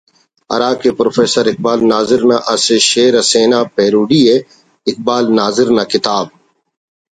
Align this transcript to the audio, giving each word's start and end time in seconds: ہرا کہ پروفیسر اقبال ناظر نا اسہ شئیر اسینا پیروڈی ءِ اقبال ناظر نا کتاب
ہرا 0.53 0.71
کہ 0.81 0.89
پروفیسر 0.99 1.43
اقبال 1.51 1.79
ناظر 1.91 2.19
نا 2.29 2.37
اسہ 2.53 2.77
شئیر 2.89 3.13
اسینا 3.21 3.59
پیروڈی 3.75 4.21
ءِ 4.33 4.35
اقبال 4.89 5.25
ناظر 5.39 5.67
نا 5.75 5.83
کتاب 5.91 6.25